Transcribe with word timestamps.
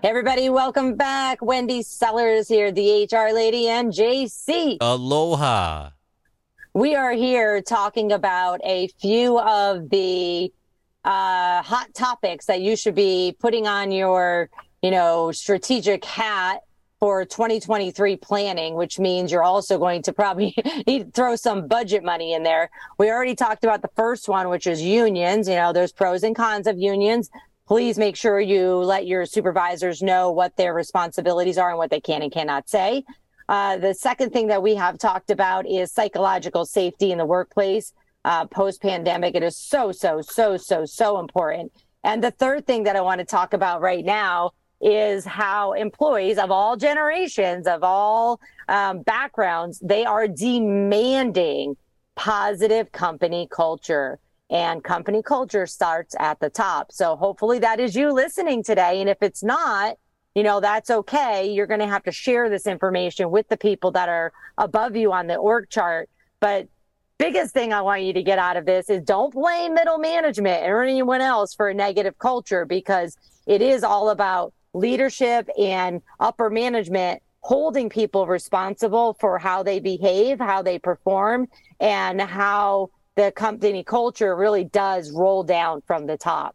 Hey 0.00 0.10
everybody, 0.10 0.48
welcome 0.48 0.94
back. 0.94 1.42
Wendy 1.42 1.82
Sellers 1.82 2.46
here, 2.46 2.70
the 2.70 3.08
HR 3.12 3.34
lady, 3.34 3.66
and 3.66 3.92
JC. 3.92 4.76
Aloha. 4.80 5.90
We 6.72 6.94
are 6.94 7.10
here 7.10 7.60
talking 7.60 8.12
about 8.12 8.60
a 8.62 8.86
few 9.00 9.40
of 9.40 9.90
the 9.90 10.52
uh, 11.04 11.62
hot 11.62 11.88
topics 11.94 12.46
that 12.46 12.60
you 12.60 12.76
should 12.76 12.94
be 12.94 13.34
putting 13.40 13.66
on 13.66 13.90
your, 13.90 14.50
you 14.82 14.92
know, 14.92 15.32
strategic 15.32 16.04
hat 16.04 16.60
for 17.00 17.24
2023 17.24 18.14
planning, 18.18 18.74
which 18.74 19.00
means 19.00 19.32
you're 19.32 19.42
also 19.42 19.78
going 19.78 20.02
to 20.02 20.12
probably 20.12 20.54
need 20.86 21.06
to 21.06 21.10
throw 21.10 21.34
some 21.34 21.66
budget 21.66 22.04
money 22.04 22.34
in 22.34 22.44
there. 22.44 22.70
We 22.98 23.10
already 23.10 23.34
talked 23.34 23.64
about 23.64 23.82
the 23.82 23.90
first 23.96 24.28
one, 24.28 24.48
which 24.48 24.68
is 24.68 24.80
unions. 24.80 25.48
You 25.48 25.56
know, 25.56 25.72
there's 25.72 25.90
pros 25.90 26.22
and 26.22 26.36
cons 26.36 26.68
of 26.68 26.78
unions 26.78 27.30
please 27.68 27.98
make 27.98 28.16
sure 28.16 28.40
you 28.40 28.76
let 28.76 29.06
your 29.06 29.26
supervisors 29.26 30.00
know 30.00 30.32
what 30.32 30.56
their 30.56 30.72
responsibilities 30.72 31.58
are 31.58 31.68
and 31.68 31.76
what 31.76 31.90
they 31.90 32.00
can 32.00 32.22
and 32.22 32.32
cannot 32.32 32.66
say. 32.66 33.04
Uh, 33.46 33.76
the 33.76 33.92
second 33.92 34.32
thing 34.32 34.46
that 34.46 34.62
we 34.62 34.74
have 34.74 34.96
talked 34.96 35.30
about 35.30 35.68
is 35.68 35.92
psychological 35.92 36.64
safety 36.64 37.12
in 37.12 37.18
the 37.18 37.26
workplace. 37.26 37.92
Uh, 38.24 38.46
Post 38.46 38.80
pandemic, 38.80 39.34
it 39.34 39.42
is 39.42 39.54
so, 39.58 39.92
so, 39.92 40.22
so, 40.22 40.56
so, 40.56 40.86
so 40.86 41.20
important. 41.20 41.70
And 42.04 42.24
the 42.24 42.30
third 42.30 42.66
thing 42.66 42.84
that 42.84 42.96
I 42.96 43.02
want 43.02 43.18
to 43.18 43.26
talk 43.26 43.52
about 43.52 43.82
right 43.82 44.04
now 44.04 44.52
is 44.80 45.26
how 45.26 45.74
employees 45.74 46.38
of 46.38 46.50
all 46.50 46.74
generations, 46.74 47.66
of 47.66 47.82
all 47.82 48.40
um, 48.68 49.02
backgrounds, 49.02 49.78
they 49.80 50.06
are 50.06 50.26
demanding 50.26 51.76
positive 52.16 52.92
company 52.92 53.46
culture 53.50 54.18
and 54.50 54.82
company 54.82 55.22
culture 55.22 55.66
starts 55.66 56.14
at 56.18 56.40
the 56.40 56.50
top. 56.50 56.92
So 56.92 57.16
hopefully 57.16 57.58
that 57.60 57.80
is 57.80 57.94
you 57.94 58.12
listening 58.12 58.62
today. 58.62 59.00
And 59.00 59.08
if 59.08 59.18
it's 59.20 59.42
not, 59.42 59.96
you 60.34 60.42
know, 60.42 60.60
that's 60.60 60.90
okay. 60.90 61.50
You're 61.52 61.66
going 61.66 61.80
to 61.80 61.86
have 61.86 62.04
to 62.04 62.12
share 62.12 62.48
this 62.48 62.66
information 62.66 63.30
with 63.30 63.48
the 63.48 63.56
people 63.56 63.90
that 63.92 64.08
are 64.08 64.32
above 64.56 64.96
you 64.96 65.12
on 65.12 65.26
the 65.26 65.36
org 65.36 65.68
chart. 65.68 66.08
But 66.40 66.68
biggest 67.18 67.52
thing 67.52 67.72
I 67.72 67.82
want 67.82 68.02
you 68.02 68.12
to 68.12 68.22
get 68.22 68.38
out 68.38 68.56
of 68.56 68.64
this 68.64 68.88
is 68.88 69.02
don't 69.02 69.34
blame 69.34 69.74
middle 69.74 69.98
management 69.98 70.64
or 70.64 70.82
anyone 70.82 71.20
else 71.20 71.54
for 71.54 71.68
a 71.68 71.74
negative 71.74 72.18
culture 72.18 72.64
because 72.64 73.16
it 73.46 73.60
is 73.60 73.82
all 73.82 74.10
about 74.10 74.54
leadership 74.74 75.48
and 75.58 76.00
upper 76.20 76.50
management 76.50 77.22
holding 77.40 77.88
people 77.88 78.26
responsible 78.26 79.14
for 79.14 79.38
how 79.38 79.62
they 79.62 79.80
behave, 79.80 80.38
how 80.38 80.62
they 80.62 80.78
perform, 80.78 81.48
and 81.80 82.20
how 82.20 82.90
the 83.18 83.30
company 83.32 83.82
culture 83.82 84.36
really 84.36 84.64
does 84.64 85.10
roll 85.10 85.42
down 85.42 85.82
from 85.84 86.06
the 86.06 86.16
top. 86.16 86.54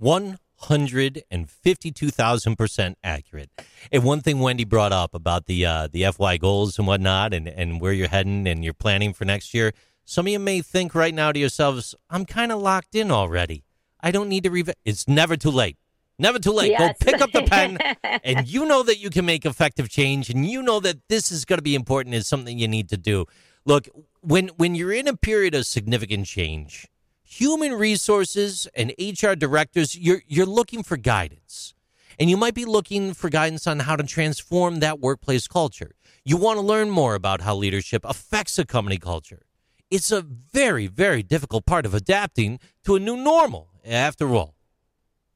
152,000% 0.00 2.94
accurate. 3.02 3.50
And 3.90 4.04
one 4.04 4.20
thing 4.20 4.38
Wendy 4.38 4.64
brought 4.64 4.92
up 4.92 5.14
about 5.14 5.46
the 5.46 5.66
uh, 5.66 5.88
the 5.90 6.04
FY 6.12 6.36
goals 6.36 6.78
and 6.78 6.86
whatnot 6.86 7.34
and, 7.34 7.48
and 7.48 7.80
where 7.80 7.92
you're 7.92 8.06
heading 8.06 8.46
and 8.46 8.64
you're 8.64 8.72
planning 8.72 9.12
for 9.12 9.24
next 9.24 9.52
year, 9.52 9.72
some 10.04 10.26
of 10.26 10.32
you 10.32 10.38
may 10.38 10.62
think 10.62 10.94
right 10.94 11.12
now 11.12 11.32
to 11.32 11.40
yourselves, 11.40 11.96
I'm 12.08 12.24
kind 12.24 12.52
of 12.52 12.62
locked 12.62 12.94
in 12.94 13.10
already. 13.10 13.64
I 14.00 14.12
don't 14.12 14.28
need 14.28 14.44
to 14.44 14.50
rev. 14.50 14.70
It's 14.84 15.08
never 15.08 15.36
too 15.36 15.50
late. 15.50 15.76
Never 16.20 16.38
too 16.38 16.52
late. 16.52 16.70
Yes. 16.70 16.96
Go 16.98 17.12
pick 17.12 17.20
up 17.20 17.32
the 17.32 17.42
pen, 17.42 17.78
and 18.24 18.48
you 18.48 18.64
know 18.64 18.84
that 18.84 18.98
you 18.98 19.10
can 19.10 19.26
make 19.26 19.44
effective 19.44 19.88
change, 19.88 20.30
and 20.30 20.46
you 20.46 20.62
know 20.62 20.78
that 20.80 20.98
this 21.08 21.32
is 21.32 21.44
going 21.44 21.58
to 21.58 21.62
be 21.62 21.76
important. 21.76 22.14
Is 22.14 22.28
something 22.28 22.58
you 22.58 22.68
need 22.68 22.88
to 22.90 22.96
do. 22.96 23.26
Look, 23.68 23.86
when 24.22 24.48
when 24.56 24.74
you're 24.74 24.94
in 24.94 25.06
a 25.06 25.14
period 25.14 25.54
of 25.54 25.66
significant 25.66 26.24
change, 26.24 26.88
human 27.22 27.74
resources 27.74 28.66
and 28.74 28.94
HR 28.98 29.34
directors, 29.34 29.94
you're 29.94 30.22
you're 30.26 30.46
looking 30.46 30.82
for 30.82 30.96
guidance. 30.96 31.74
And 32.18 32.30
you 32.30 32.38
might 32.38 32.54
be 32.54 32.64
looking 32.64 33.12
for 33.12 33.28
guidance 33.28 33.66
on 33.66 33.80
how 33.80 33.94
to 33.96 34.04
transform 34.04 34.80
that 34.80 35.00
workplace 35.00 35.46
culture. 35.46 35.92
You 36.24 36.38
want 36.38 36.56
to 36.56 36.64
learn 36.64 36.88
more 36.88 37.14
about 37.14 37.42
how 37.42 37.56
leadership 37.56 38.06
affects 38.06 38.58
a 38.58 38.64
company 38.64 38.96
culture. 38.96 39.42
It's 39.90 40.10
a 40.10 40.22
very, 40.22 40.86
very 40.86 41.22
difficult 41.22 41.66
part 41.66 41.84
of 41.84 41.92
adapting 41.92 42.60
to 42.84 42.96
a 42.96 42.98
new 42.98 43.18
normal. 43.18 43.68
After 43.84 44.34
all, 44.34 44.54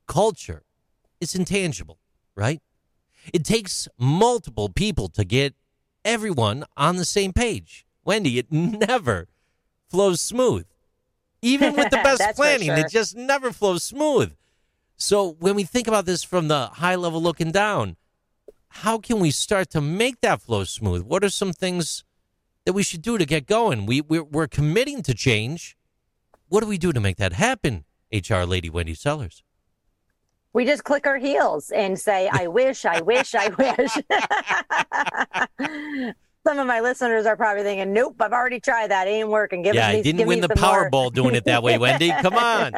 culture 0.07 0.63
is 1.21 1.35
intangible, 1.35 1.99
right? 2.35 2.63
It 3.35 3.45
takes 3.45 3.89
multiple 3.99 4.71
people 4.71 5.09
to 5.11 5.23
get 5.23 5.55
everyone 6.03 6.65
on 6.79 6.97
the 6.97 7.05
same 7.05 7.35
page. 7.35 7.85
Wendy, 8.05 8.39
it 8.39 8.51
never 8.51 9.29
flows 9.89 10.21
smooth. 10.21 10.67
Even 11.41 11.75
with 11.75 11.91
the 11.91 11.97
best 12.05 12.37
planning, 12.37 12.69
sure. 12.69 12.79
it 12.79 12.91
just 12.91 13.17
never 13.17 13.53
flows 13.53 13.83
smooth. 13.83 14.35
So 14.97 15.33
when 15.41 15.55
we 15.55 15.65
think 15.65 15.89
about 15.89 16.07
this 16.07 16.23
from 16.23 16.49
the 16.49 16.69
high 16.69 16.95
level 16.95 17.21
looking 17.21 17.51
down, 17.51 17.97
how 18.69 18.99
can 18.99 19.19
we 19.19 19.31
start 19.31 19.71
to 19.71 19.81
make 19.81 20.21
that 20.21 20.41
flow 20.41 20.65
smooth? 20.65 21.03
What 21.03 21.25
are 21.25 21.31
some 21.31 21.53
things 21.53 22.05
that 22.65 22.73
we 22.73 22.83
should 22.83 23.03
do 23.03 23.19
to 23.19 23.27
get 23.27 23.47
going? 23.47 23.87
We 23.87 24.01
we're, 24.01 24.25
we're 24.25 24.49
committing 24.49 25.03
to 25.03 25.15
change. 25.15 25.77
What 26.49 26.61
do 26.61 26.67
we 26.67 26.79
do 26.79 26.93
to 26.93 27.01
make 27.01 27.17
that 27.17 27.33
happen? 27.33 27.85
HR 28.13 28.43
lady 28.45 28.71
Wendy 28.71 28.95
Sellers 28.95 29.43
we 30.53 30.65
just 30.65 30.85
click 30.85 31.07
our 31.07 31.17
heels 31.17 31.71
and 31.71 31.99
say, 31.99 32.29
I 32.31 32.47
wish, 32.47 32.85
I 32.85 33.01
wish, 33.01 33.35
I 33.35 33.49
wish. 35.59 36.15
some 36.45 36.59
of 36.59 36.67
my 36.67 36.81
listeners 36.81 37.25
are 37.25 37.37
probably 37.37 37.63
thinking, 37.63 37.93
"Nope, 37.93 38.17
I've 38.21 38.33
already 38.33 38.59
tried 38.59 38.91
that. 38.91 39.07
It 39.07 39.11
ain't 39.13 39.29
working." 39.29 39.63
Give 39.63 39.75
yeah, 39.75 39.93
me, 39.93 40.03
didn't 40.03 40.27
win 40.27 40.41
the 40.41 40.49
Powerball 40.49 41.13
doing 41.13 41.35
it 41.35 41.45
that 41.45 41.63
way, 41.63 41.79
Wendy. 41.79 42.11
Come 42.21 42.35
on. 42.35 42.73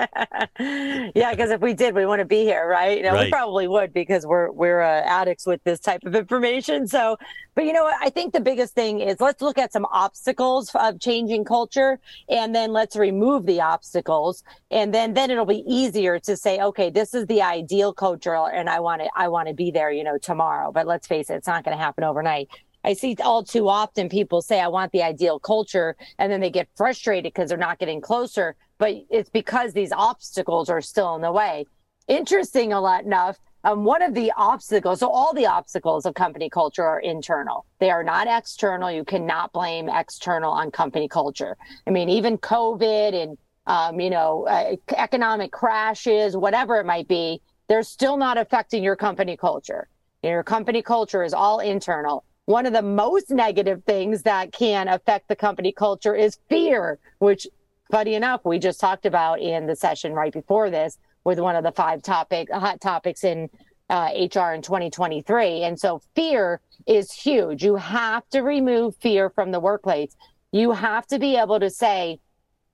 yeah, 1.15 1.31
because 1.31 1.51
if 1.51 1.61
we 1.61 1.73
did, 1.73 1.95
we 1.95 2.05
wouldn't 2.05 2.29
be 2.29 2.45
here, 2.45 2.69
right? 2.69 2.99
You 2.99 3.05
know, 3.05 3.15
right. 3.15 3.27
We 3.27 3.31
probably 3.31 3.69
would 3.69 3.93
because 3.95 4.27
we're 4.27 4.51
we're 4.51 4.83
uh, 4.83 5.03
addicts 5.03 5.47
with 5.47 5.65
this 5.65 5.81
type 5.81 6.05
of 6.05 6.15
information. 6.15 6.87
So, 6.87 7.17
but 7.55 7.65
you 7.65 7.73
know 7.73 7.85
what? 7.85 7.97
I 8.01 8.11
think 8.11 8.35
the 8.35 8.41
biggest 8.41 8.75
thing 8.75 9.01
is 9.01 9.21
let's 9.21 9.41
look 9.41 9.57
at 9.57 9.73
some 9.73 9.87
obstacles 9.91 10.71
of 10.75 11.01
changing 11.01 11.45
culture, 11.45 11.99
and 12.29 12.55
then 12.55 12.73
let's 12.73 12.97
remove 12.97 13.47
the 13.47 13.63
obstacles, 13.63 14.45
and 14.71 14.93
then 14.93 15.15
then 15.15 15.31
it'll 15.31 15.47
be 15.47 15.65
easier 15.67 16.19
to 16.21 16.37
say, 16.37 16.61
okay, 16.61 16.91
this 16.91 17.15
is 17.15 17.27
the 17.27 17.41
ideal 17.41 17.95
culture, 17.95 18.35
and 18.35 18.69
I 18.69 18.81
want 18.81 19.01
to 19.01 19.09
I 19.17 19.29
want 19.29 19.49
to 19.49 19.55
be 19.55 19.71
there, 19.71 19.91
you 19.91 20.05
know, 20.05 20.19
tomorrow. 20.19 20.71
But 20.71 20.87
let's 20.87 21.07
face 21.07 21.31
it, 21.31 21.37
it's 21.37 21.47
not 21.47 21.65
going 21.65 21.77
to 21.77 21.83
happen 21.83 22.05
overnight. 22.05 22.49
I 22.85 22.93
see 22.93 23.17
all 23.25 23.43
too 23.43 23.69
often 23.69 24.09
people 24.09 24.43
say, 24.43 24.61
I 24.61 24.69
want 24.69 24.93
the 24.93 25.03
ideal 25.03 25.39
culture, 25.39 25.97
and 26.19 26.31
then 26.31 26.41
they 26.41 26.51
get 26.51 26.69
frustrated 26.77 27.33
because 27.33 27.49
they're 27.49 27.59
not 27.59 27.79
getting 27.79 28.01
closer. 28.01 28.57
But 28.79 28.95
it's 29.11 29.31
because 29.31 29.73
these 29.73 29.93
obstacles 29.93 30.69
are 30.69 30.83
still 30.83 31.15
in 31.15 31.23
the 31.23 31.33
way. 31.33 31.67
Interesting, 32.09 32.73
a 32.73 32.81
lot 32.81 33.05
enough. 33.05 33.39
Um, 33.65 33.85
one 33.85 34.03
of 34.03 34.13
the 34.13 34.31
obstacles, 34.37 35.01
so 35.01 35.09
all 35.09 35.33
the 35.33 35.47
obstacles 35.47 36.05
of 36.05 36.13
company 36.15 36.51
culture 36.51 36.85
are 36.85 37.01
internal. 37.01 37.65
They 37.79 37.91
are 37.91 38.05
not 38.05 38.27
external. 38.29 38.91
You 38.91 39.05
cannot 39.05 39.53
blame 39.53 39.89
external 39.89 40.53
on 40.53 40.71
company 40.71 41.09
culture. 41.09 41.57
I 41.87 41.91
mean, 41.91 42.11
even 42.11 42.37
COVID 42.37 43.15
and, 43.15 43.39
um, 43.67 43.99
you 44.01 44.11
know, 44.11 44.47
uh, 44.47 44.77
economic 44.95 45.51
crashes, 45.51 46.37
whatever 46.37 46.77
it 46.77 46.85
might 46.85 47.09
be, 47.09 47.41
they're 47.69 47.83
still 47.83 48.19
not 48.19 48.37
affecting 48.37 48.85
your 48.85 48.97
company 48.97 49.35
culture. 49.35 49.89
Your 50.23 50.43
company 50.43 50.83
culture 50.83 51.25
is 51.25 51.33
all 51.33 51.61
internal 51.61 52.25
one 52.47 52.67
of 52.67 52.73
the 52.73 52.83
most 52.83 53.31
negative 53.31 53.83
things 53.85 54.23
that 54.23 54.53
can 54.53 54.89
affect 54.89 55.29
the 55.29 55.37
company 55.37 55.73
culture 55.73 56.15
is 56.15 56.39
fear, 56.49 56.99
which 57.19 57.47
funny 57.91 58.15
enough, 58.15 58.43
we 58.45 58.59
just 58.59 58.81
talked 58.81 59.07
about 59.07 59.41
in 59.41 59.67
the 59.67 59.77
session 59.77 60.13
right 60.13 60.33
before 60.33 60.71
this 60.71 60.99
with 61.25 61.39
one 61.39 61.57
of 61.57 61.65
the 61.65 61.73
five 61.73 62.03
topic 62.03 62.51
hot 62.53 62.81
topics 62.81 63.25
in 63.25 63.49
uh, 63.89 64.11
HR 64.15 64.53
in 64.53 64.63
2023. 64.63 65.63
And 65.63 65.79
so 65.79 66.03
fear 66.15 66.61
is 66.87 67.13
huge. 67.13 67.65
You 67.65 67.77
have 67.77 68.29
to 68.31 68.43
remove 68.43 68.97
fear 68.97 69.31
from 69.31 69.51
the 69.51 69.61
workplace. 69.61 70.15
You 70.53 70.73
have 70.73 71.07
to 71.09 71.19
be 71.19 71.37
able 71.37 71.61
to 71.61 71.71
say, 71.71 72.21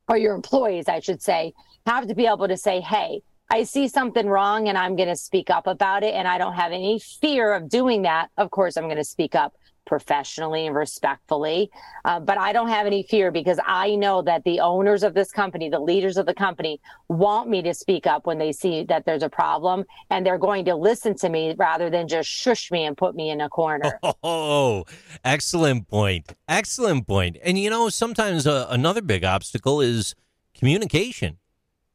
or 0.09 0.17
your 0.17 0.35
employees, 0.35 0.89
I 0.89 1.01
should 1.01 1.23
say, 1.23 1.53
have 1.87 2.09
to 2.09 2.15
be 2.15 2.27
able 2.27 2.49
to 2.49 2.57
say, 2.57 2.81
Hey, 2.81 3.23
I 3.51 3.65
see 3.65 3.89
something 3.89 4.27
wrong 4.29 4.69
and 4.69 4.79
I'm 4.79 4.97
going 4.97 5.09
to 5.09 5.17
speak 5.17 5.51
up 5.51 5.67
about 5.67 6.05
it. 6.05 6.15
And 6.15 6.29
I 6.29 6.39
don't 6.39 6.55
have 6.55 6.73
any 6.73 6.99
fear 7.01 7.53
of 7.53 7.69
doing 7.69 8.03
that. 8.03 8.31
Of 8.37 8.51
course, 8.51 8.77
I'm 8.77 8.85
going 8.85 8.97
to 8.97 9.05
speak 9.05 9.35
up. 9.35 9.55
professionally 9.87 10.67
and 10.69 10.77
respectfully. 10.77 11.69
Uh, 12.05 12.21
but 12.21 12.39
I 12.39 12.53
don't 12.53 12.69
have 12.69 12.87
any 12.87 13.03
fear 13.03 13.33
because 13.33 13.59
I 13.67 13.97
know 13.97 14.23
that 14.23 14.45
the 14.45 14.61
owners 14.61 15.03
of 15.03 15.15
this 15.15 15.33
company, 15.33 15.69
the 15.69 15.81
leaders 15.81 16.17
of 16.17 16.27
the 16.27 16.35
company, 16.35 16.81
want 17.09 17.49
me 17.49 17.61
to 17.63 17.75
speak 17.75 18.07
up 18.07 18.25
when 18.25 18.39
they 18.39 18.53
see 18.53 18.85
that 18.85 19.05
there's 19.05 19.25
a 19.25 19.29
problem, 19.29 19.85
and 20.11 20.25
they're 20.25 20.39
going 20.39 20.65
to 20.67 20.77
listen 20.77 21.17
to 21.17 21.29
me 21.29 21.57
rather 21.59 21.91
than 21.91 22.07
just 22.07 22.29
shush 22.29 22.71
me 22.71 22.85
and 22.85 22.97
put 22.97 23.17
me 23.17 23.31
in 23.31 23.41
a 23.41 23.49
corner. 23.49 23.99
Oh, 24.23 24.85
excellent 25.25 25.89
point. 25.89 26.35
Excellent 26.47 27.09
point. 27.09 27.37
And 27.43 27.59
you 27.59 27.69
know, 27.69 27.89
sometimes 27.89 28.47
uh, 28.47 28.69
another 28.71 29.03
big 29.03 29.25
obstacle 29.25 29.81
is 29.81 30.15
communication. 30.55 31.40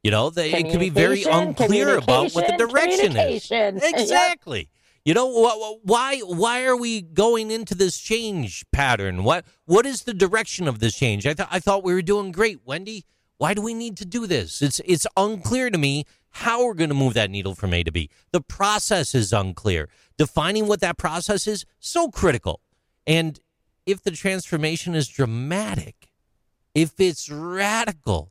You 0.06 0.12
know, 0.12 0.30
they, 0.30 0.52
it 0.52 0.70
can 0.70 0.78
be 0.78 0.88
very 0.88 1.24
unclear 1.24 1.98
about 1.98 2.30
what 2.30 2.46
the 2.46 2.56
direction 2.56 3.16
is. 3.16 3.50
Exactly. 3.50 4.60
Yep. 4.60 4.68
You 5.04 5.14
know 5.14 5.80
why? 5.82 6.20
Why 6.20 6.64
are 6.64 6.76
we 6.76 7.02
going 7.02 7.50
into 7.50 7.74
this 7.74 7.98
change 7.98 8.64
pattern? 8.70 9.24
What 9.24 9.44
What 9.64 9.84
is 9.84 10.04
the 10.04 10.14
direction 10.14 10.68
of 10.68 10.78
this 10.78 10.94
change? 10.94 11.26
I 11.26 11.34
thought 11.34 11.48
I 11.50 11.58
thought 11.58 11.82
we 11.82 11.92
were 11.92 12.02
doing 12.02 12.30
great, 12.30 12.60
Wendy. 12.64 13.04
Why 13.38 13.52
do 13.52 13.60
we 13.60 13.74
need 13.74 13.96
to 13.96 14.04
do 14.04 14.28
this? 14.28 14.62
It's 14.62 14.80
it's 14.84 15.08
unclear 15.16 15.70
to 15.70 15.78
me 15.78 16.04
how 16.30 16.64
we're 16.64 16.74
going 16.74 16.90
to 16.90 16.94
move 16.94 17.14
that 17.14 17.28
needle 17.28 17.56
from 17.56 17.74
A 17.74 17.82
to 17.82 17.90
B. 17.90 18.08
The 18.30 18.40
process 18.40 19.12
is 19.12 19.32
unclear. 19.32 19.88
Defining 20.16 20.68
what 20.68 20.78
that 20.82 20.98
process 20.98 21.48
is 21.48 21.66
so 21.80 22.10
critical. 22.10 22.60
And 23.08 23.40
if 23.86 24.04
the 24.04 24.12
transformation 24.12 24.94
is 24.94 25.08
dramatic, 25.08 26.12
if 26.76 27.00
it's 27.00 27.28
radical, 27.28 28.30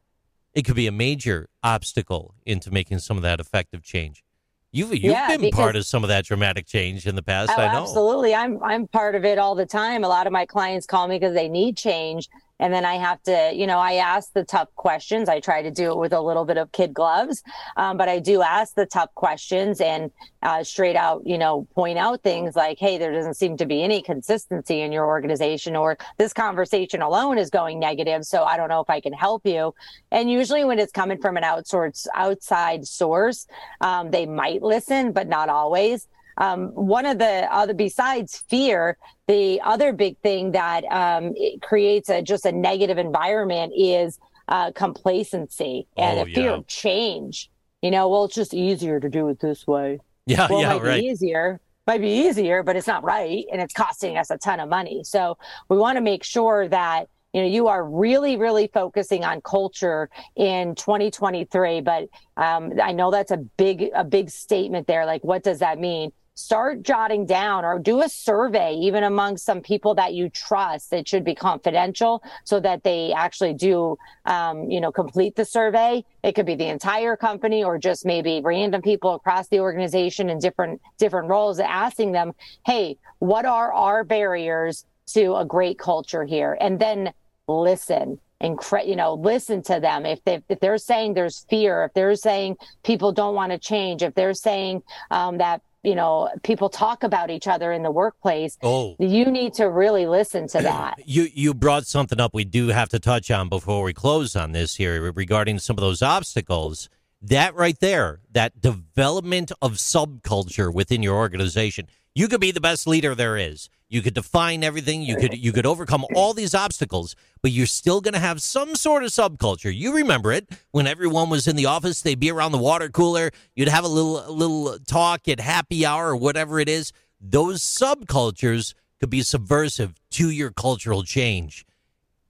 it 0.56 0.64
could 0.64 0.76
be 0.76 0.88
a 0.88 0.92
major 0.92 1.50
obstacle 1.62 2.34
into 2.46 2.72
making 2.72 3.00
some 3.00 3.18
of 3.18 3.24
that 3.24 3.40
effective 3.40 3.84
change. 3.84 4.24
You've 4.72 4.92
you've 4.94 5.04
yeah, 5.04 5.28
been 5.28 5.42
because, 5.42 5.58
part 5.58 5.76
of 5.76 5.86
some 5.86 6.04
of 6.04 6.10
that 6.10 6.26
dramatic 6.26 6.66
change 6.66 7.06
in 7.08 7.16
the 7.16 7.24
past. 7.24 7.52
Oh, 7.56 7.62
I 7.62 7.72
know. 7.72 7.84
Absolutely, 7.84 8.34
I'm 8.34 8.62
I'm 8.64 8.88
part 8.88 9.16
of 9.16 9.24
it 9.24 9.38
all 9.38 9.56
the 9.56 9.66
time. 9.66 10.04
A 10.04 10.08
lot 10.08 10.28
of 10.28 10.34
my 10.34 10.46
clients 10.46 10.86
call 10.86 11.08
me 11.08 11.18
because 11.18 11.34
they 11.34 11.48
need 11.48 11.78
change, 11.78 12.28
and 12.60 12.74
then 12.74 12.86
I 12.86 12.96
have 12.96 13.22
to, 13.24 13.52
you 13.54 13.68
know, 13.68 13.80
I 13.80 13.96
ask 13.96 14.32
the 14.34 14.44
tough 14.44 14.70
questions. 14.76 15.28
I 15.28 15.40
try 15.40 15.62
to 15.62 15.72
do 15.72 15.92
it 15.92 15.98
with 15.98 16.14
a 16.14 16.22
little 16.22 16.46
bit 16.46 16.58
of 16.58 16.72
kid 16.72 16.94
gloves, 16.94 17.44
um, 17.76 17.98
but 17.98 18.08
I 18.08 18.20
do 18.20 18.42
ask 18.42 18.76
the 18.76 18.86
tough 18.86 19.14
questions 19.16 19.82
and 19.82 20.12
uh, 20.42 20.64
straight 20.64 20.96
out, 20.96 21.24
you 21.26 21.38
know, 21.38 21.68
point 21.76 21.98
out 21.98 22.24
things 22.24 22.56
like, 22.56 22.80
hey, 22.80 22.98
there 22.98 23.12
doesn't 23.12 23.34
seem 23.34 23.58
to 23.58 23.66
be 23.66 23.84
any 23.84 24.02
consistency 24.02 24.82
in 24.82 24.92
your 24.92 25.06
organization, 25.06 25.76
or 25.76 25.98
this 26.18 26.34
conversation 26.34 27.02
alone 27.02 27.38
is 27.38 27.50
going 27.50 27.80
negative. 27.80 28.26
So 28.26 28.44
I 28.44 28.58
don't 28.58 28.70
know 28.70 28.82
if 28.82 28.90
I 28.90 29.02
can 29.02 29.14
help 29.14 29.46
you. 29.46 29.74
And 30.12 30.32
usually 30.32 30.64
when 30.64 30.80
it's 30.80 30.92
coming 30.92 31.20
from 31.20 31.38
an 31.38 31.44
outsourced 31.44 32.08
outside 32.14 32.88
source, 32.88 33.48
um, 33.82 34.12
they 34.12 34.26
might 34.26 34.62
listen, 34.62 35.12
but 35.12 35.28
not 35.28 35.50
always. 35.50 36.08
Um, 36.38 36.68
one 36.70 37.06
of 37.06 37.18
the 37.20 37.48
other, 37.52 37.74
besides 37.74 38.44
fear, 38.50 38.98
the 39.28 39.62
other 39.62 39.94
big 39.94 40.18
thing 40.20 40.52
that 40.52 40.84
um, 40.86 41.34
creates 41.62 42.10
a, 42.10 42.22
just 42.22 42.46
a 42.46 42.52
negative 42.52 42.98
environment 42.98 43.74
is 43.76 44.20
uh, 44.48 44.72
complacency 44.72 45.88
and 45.98 46.20
oh, 46.20 46.24
a 46.24 46.26
fear 46.26 46.52
yeah. 46.52 46.56
of 46.56 46.68
change. 46.68 47.50
You 47.82 47.92
know, 47.92 48.10
well, 48.10 48.26
it's 48.26 48.36
just 48.36 48.54
easier 48.54 49.00
to 49.00 49.10
do 49.10 49.30
it 49.30 49.40
this 49.40 49.66
way. 49.68 50.00
Yeah, 50.26 50.48
well, 50.50 50.62
yeah, 50.62 50.72
it 50.72 50.78
might 50.78 50.88
right. 50.88 51.02
Be 51.02 51.08
easier 51.08 51.60
might 51.88 52.02
be 52.02 52.28
easier, 52.28 52.64
but 52.64 52.76
it's 52.76 52.88
not 52.88 53.04
right, 53.04 53.46
and 53.52 53.62
it's 53.62 53.74
costing 53.74 54.18
us 54.18 54.32
a 54.32 54.38
ton 54.38 54.60
of 54.60 54.70
money. 54.70 55.04
So 55.04 55.38
we 55.70 55.78
want 55.78 55.98
to 55.98 56.02
make 56.02 56.24
sure 56.24 56.68
that 56.68 57.10
you 57.34 57.42
know 57.42 57.48
you 57.48 57.68
are 57.68 57.84
really 57.84 58.38
really 58.38 58.68
focusing 58.74 59.26
on 59.26 59.42
culture 59.42 60.10
in 60.38 60.74
2023 60.76 61.82
but 61.82 62.08
um, 62.38 62.72
i 62.82 62.94
know 62.94 63.12
that's 63.12 63.32
a 63.32 63.36
big 63.36 63.90
a 63.94 64.06
big 64.06 64.30
statement 64.30 64.88
there 64.88 65.06
like 65.06 65.22
what 65.22 65.44
does 65.44 65.60
that 65.60 65.78
mean 65.78 66.14
start 66.36 66.84
jotting 66.84 67.26
down 67.26 67.64
or 67.64 67.80
do 67.80 68.02
a 68.02 68.10
survey 68.10 68.74
even 68.74 69.04
among 69.04 69.38
some 69.38 69.62
people 69.62 69.96
that 69.96 70.14
you 70.14 70.30
trust 70.30 70.92
it 70.92 71.08
should 71.08 71.24
be 71.24 71.34
confidential 71.34 72.22
so 72.44 72.60
that 72.60 72.84
they 72.84 73.14
actually 73.14 73.54
do 73.54 73.98
um, 74.26 74.70
you 74.70 74.82
know 74.82 74.92
complete 74.92 75.36
the 75.36 75.46
survey. 75.46 76.04
It 76.24 76.34
could 76.34 76.46
be 76.46 76.56
the 76.56 76.68
entire 76.68 77.16
company 77.16 77.64
or 77.64 77.78
just 77.78 78.06
maybe 78.06 78.42
random 78.44 78.82
people 78.82 79.16
across 79.16 79.48
the 79.48 79.60
organization 79.60 80.30
in 80.30 80.40
different 80.40 80.82
different 80.98 81.30
roles 81.30 81.60
asking 81.60 82.12
them 82.12 82.34
hey 82.66 82.98
what 83.20 83.46
are 83.46 83.74
our 83.74 84.04
barriers 84.04 84.86
to 85.08 85.36
a 85.36 85.46
great 85.46 85.80
culture 85.80 86.26
here? 86.26 86.58
And 86.60 86.80
then 86.80 87.14
listen 87.48 88.20
and 88.42 88.60
you 88.86 88.96
know 88.96 89.14
listen 89.14 89.62
to 89.64 89.80
them. 89.80 90.06
If 90.06 90.24
they 90.26 90.42
if 90.50 90.60
they're 90.60 90.78
saying 90.78 91.14
there's 91.14 91.46
fear 91.50 91.86
if 91.86 91.94
they're 91.94 92.16
saying 92.16 92.58
people 92.84 93.12
don't 93.12 93.36
want 93.36 93.52
to 93.52 93.58
change 93.58 94.04
if 94.04 94.14
they're 94.16 94.34
saying 94.34 94.84
um, 95.12 95.38
that 95.38 95.62
you 95.86 95.96
know 95.96 96.30
people 96.44 96.70
talk 96.70 97.04
about 97.04 97.30
each 97.30 97.48
other 97.48 97.72
in 97.72 97.84
the 97.84 97.92
workplace 97.92 98.58
oh. 98.64 98.96
you 99.00 99.26
need 99.26 99.54
to 99.54 99.66
really 99.70 100.06
listen 100.08 100.48
to 100.48 100.58
that. 100.62 100.96
You 101.06 101.28
you 101.34 101.54
brought 101.54 101.86
something 101.86 102.20
up 102.20 102.34
we 102.34 102.44
do 102.44 102.70
have 102.70 102.90
to 102.90 103.00
touch 103.00 103.30
on 103.32 103.50
before 103.50 103.84
we 103.84 103.94
close 103.94 104.36
on 104.36 104.52
this 104.52 104.76
here 104.76 105.12
regarding 105.12 105.60
some 105.60 105.78
of 105.78 105.82
those 105.82 106.02
obstacles. 106.02 106.90
That 107.22 107.56
right 107.56 107.80
there 107.80 108.22
that 108.32 108.62
development 108.62 109.52
of 109.62 109.74
subculture 109.74 110.74
within 110.74 111.02
your 111.02 111.16
organization 111.16 111.88
you 112.16 112.28
could 112.28 112.42
be 112.42 112.52
the 112.52 112.62
best 112.62 112.88
leader 112.88 113.14
there 113.14 113.38
is 113.38 113.70
you 113.88 114.02
could 114.02 114.14
define 114.14 114.64
everything. 114.64 115.04
You 115.04 115.16
could 115.16 115.38
you 115.38 115.52
could 115.52 115.66
overcome 115.66 116.06
all 116.16 116.34
these 116.34 116.56
obstacles, 116.56 117.16
but 117.42 117.52
you're 117.52 117.68
still 117.68 118.02
going 118.02 118.14
to 118.14 118.20
have 118.20 118.42
some 118.42 118.76
sort 118.76 119.04
of 119.04 119.12
subculture. 119.12 119.76
You 119.76 119.96
remember 119.96 120.32
it 120.32 120.50
when 120.72 120.88
everyone 120.88 121.30
was 121.30 121.48
in 121.48 121.56
the 121.56 121.68
office. 121.68 122.02
They'd 122.02 122.20
be 122.20 122.32
around 122.32 122.52
the 122.52 122.58
water 122.58 122.90
cooler. 122.90 123.32
You'd 123.56 123.68
have 123.68 123.84
a 123.84 123.88
little 123.88 124.28
a 124.28 124.32
little 124.32 124.78
talk 124.80 125.28
at 125.28 125.40
happy 125.40 125.86
hour 125.86 126.10
or 126.10 126.16
whatever 126.16 126.60
it 126.60 126.68
is. 126.68 126.92
Those 127.22 127.62
subcultures 127.62 128.74
could 129.00 129.10
be 129.10 129.22
subversive 129.22 129.94
to 130.12 130.30
your 130.30 130.52
cultural 130.52 131.04
change. 131.04 131.66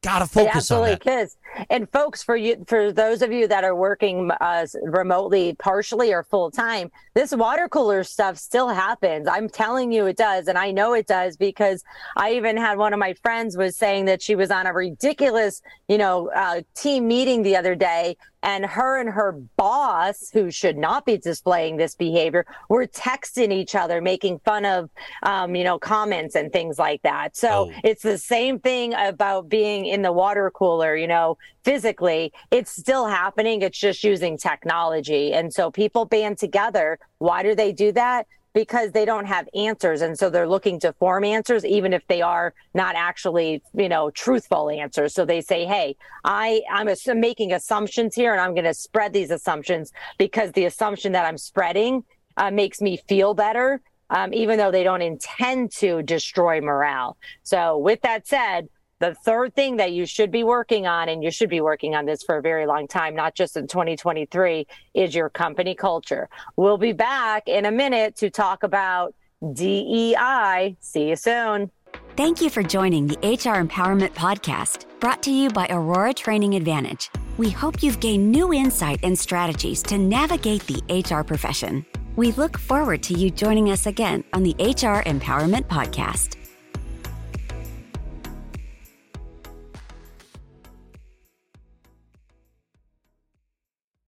Got 0.02 0.20
to 0.20 0.28
focus 0.28 0.70
on 0.72 0.84
that. 0.84 1.02
Kids. 1.02 1.38
And 1.70 1.90
folks, 1.92 2.24
for 2.24 2.36
you, 2.36 2.64
for 2.68 2.92
those 2.92 3.22
of 3.22 3.32
you 3.32 3.48
that 3.48 3.64
are 3.64 3.76
working 3.76 4.32
uh, 4.42 4.66
remotely, 4.84 5.56
partially 5.60 6.14
or 6.14 6.24
full 6.24 6.52
time, 6.52 6.92
this 7.14 7.34
water 7.36 7.68
cooler 7.70 8.04
stuff 8.04 8.38
still 8.38 8.70
happens. 8.70 9.28
I'm 9.28 9.50
telling 9.50 9.92
you, 9.92 10.06
it 10.08 10.18
does, 10.18 10.48
and 10.48 10.58
I 10.58 10.72
know 10.72 10.94
it 10.94 11.08
does 11.08 11.38
because 11.38 11.84
I 12.18 12.34
even 12.34 12.58
had 12.58 12.78
one 12.78 12.94
of 12.94 13.00
my 13.00 13.14
friends 13.14 13.58
was 13.58 13.76
saying 13.76 14.06
that 14.06 14.22
she 14.22 14.36
was 14.36 14.52
on 14.52 14.68
a 14.68 14.74
ridiculous, 14.74 15.62
you 15.88 15.98
know, 15.98 16.30
uh, 16.32 16.62
team 16.76 17.08
meeting 17.08 17.44
the 17.44 17.56
other 17.56 17.76
day, 17.76 18.18
and 18.46 18.64
her 18.64 19.00
and 19.00 19.10
her 19.10 19.32
boss, 19.58 20.30
who 20.32 20.52
should 20.52 20.78
not 20.78 21.04
be 21.04 21.18
displaying 21.18 21.78
this 21.78 21.96
behavior, 21.96 22.46
were 22.70 22.86
texting 22.86 23.52
each 23.52 23.74
other, 23.74 24.02
making 24.02 24.40
fun 24.40 24.66
of, 24.66 24.90
um, 25.24 25.56
you 25.56 25.64
know, 25.64 25.80
comments 25.80 26.36
and 26.36 26.54
things 26.54 26.78
like 26.78 27.02
that. 27.02 27.36
So 27.36 27.72
oh. 27.72 27.80
it's 27.84 28.04
the 28.04 28.20
same 28.20 28.60
thing 28.60 28.94
about 28.94 29.50
being 29.50 29.88
in 29.88 30.04
the 30.04 30.12
water 30.12 30.52
cooler. 30.52 30.96
You 30.96 31.08
know, 31.08 31.40
physically, 31.66 32.32
it's 32.52 32.72
still 32.72 33.08
happening. 33.08 33.62
It's 33.64 33.78
just 33.78 34.04
using 34.04 34.38
technology. 34.38 35.34
And 35.34 35.52
so 35.52 35.72
people 35.72 36.06
band 36.06 36.38
together. 36.38 37.00
Why 37.18 37.44
do 37.44 37.56
they 37.56 37.74
do 37.74 37.92
that? 37.94 38.28
Because 38.54 38.92
they 38.92 39.04
don't 39.04 39.26
have 39.26 39.50
answers. 39.54 40.02
And 40.02 40.18
so 40.18 40.30
they're 40.30 40.48
looking 40.48 40.80
to 40.82 40.94
form 40.94 41.26
answers, 41.26 41.66
even 41.66 41.92
if 41.92 42.08
they 42.08 42.22
are 42.22 42.54
not 42.74 42.96
actually, 42.96 43.62
you 43.74 43.90
know, 43.90 44.12
truthful 44.12 44.70
answers. 44.70 45.14
So 45.14 45.26
they 45.26 45.42
say, 45.42 45.66
Hey, 45.66 45.98
I, 46.24 46.62
I'm 46.72 46.88
making 47.20 47.52
assumptions 47.52 48.16
here 48.16 48.32
and 48.32 48.40
I'm 48.40 48.54
going 48.54 48.64
to 48.66 48.74
spread 48.74 49.12
these 49.12 49.32
assumptions 49.32 49.92
because 50.18 50.54
the 50.54 50.66
assumption 50.66 51.12
that 51.14 51.26
I'm 51.26 51.38
spreading 51.38 52.06
uh, 52.38 52.52
makes 52.52 52.80
me 52.80 52.98
feel 53.10 53.34
better. 53.34 53.82
Um, 54.08 54.36
even 54.36 54.60
though 54.60 54.70
they 54.70 54.84
don't 54.84 55.02
intend 55.02 55.72
to 55.80 56.04
destroy 56.04 56.62
morale. 56.62 57.18
So 57.42 57.80
with 57.80 58.02
that 58.02 58.28
said, 58.28 58.70
the 59.00 59.14
third 59.14 59.54
thing 59.56 59.78
that 59.78 59.92
you 59.92 60.06
should 60.06 60.32
be 60.32 60.44
working 60.44 60.88
on, 60.88 61.10
and 61.10 61.24
you 61.24 61.32
should 61.32 61.50
be 61.50 61.62
working 61.62 61.96
on 61.96 62.06
this 62.06 62.24
for 62.24 62.38
a 62.38 62.42
very 62.42 62.66
long 62.66 62.88
time, 62.88 63.16
not 63.16 63.36
just 63.36 63.58
in 63.58 63.68
2023, 63.68 64.66
is 64.94 65.14
your 65.14 65.30
company 65.30 65.76
culture. 65.76 66.30
We'll 66.56 66.78
be 66.78 66.94
back 66.94 67.48
in 67.48 67.66
a 67.66 67.72
minute 67.72 68.16
to 68.18 68.30
talk 68.30 68.64
about 68.64 69.14
DEI. 69.54 70.78
See 70.80 71.10
you 71.10 71.16
soon. 71.16 71.72
Thank 72.16 72.42
you 72.42 72.50
for 72.50 72.64
joining 72.64 73.08
the 73.08 73.18
HR 73.18 73.62
Empowerment 73.62 74.14
Podcast, 74.14 74.86
brought 75.02 75.22
to 75.24 75.32
you 75.32 75.50
by 75.50 75.68
Aurora 75.70 76.14
Training 76.14 76.56
Advantage. 76.56 77.10
We 77.38 77.50
hope 77.50 77.84
you've 77.84 78.00
gained 78.00 78.32
new 78.32 78.54
insight 78.54 79.02
and 79.04 79.20
strategies 79.20 79.84
to 79.84 79.98
navigate 79.98 80.66
the 80.66 80.82
HR 80.90 81.24
profession. 81.24 81.86
We 82.16 82.32
look 82.32 82.58
forward 82.58 83.04
to 83.04 83.14
you 83.14 83.30
joining 83.30 83.72
us 83.72 83.88
again 83.88 84.24
on 84.32 84.44
the 84.44 84.56
HR 84.58 85.04
Empowerment 85.04 85.66
Podcast. 85.66 86.38